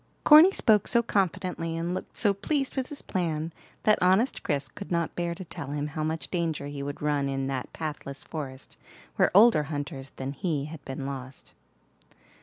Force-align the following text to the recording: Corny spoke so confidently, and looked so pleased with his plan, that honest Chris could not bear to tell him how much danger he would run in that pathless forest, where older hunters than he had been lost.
Corny 0.23 0.51
spoke 0.51 0.87
so 0.87 1.03
confidently, 1.03 1.77
and 1.77 1.93
looked 1.93 2.17
so 2.17 2.33
pleased 2.33 2.75
with 2.75 2.87
his 2.89 3.03
plan, 3.03 3.53
that 3.83 4.01
honest 4.01 4.41
Chris 4.41 4.67
could 4.67 4.91
not 4.91 5.15
bear 5.15 5.35
to 5.35 5.45
tell 5.45 5.67
him 5.67 5.85
how 5.89 6.03
much 6.03 6.31
danger 6.31 6.65
he 6.65 6.81
would 6.81 7.03
run 7.03 7.29
in 7.29 7.45
that 7.45 7.71
pathless 7.71 8.23
forest, 8.23 8.77
where 9.17 9.29
older 9.35 9.61
hunters 9.65 10.09
than 10.15 10.31
he 10.33 10.65
had 10.65 10.83
been 10.85 11.05
lost. 11.05 11.53